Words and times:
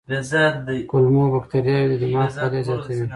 کولمو 0.91 1.23
بکتریاوې 1.33 1.95
د 1.99 2.01
دماغ 2.03 2.29
فعالیت 2.35 2.65
زیاتوي. 2.67 3.05